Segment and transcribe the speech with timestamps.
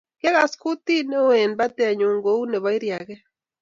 [0.09, 3.23] Ak kiagas kutit ne o eng' batennyu, kou nebo iriaget.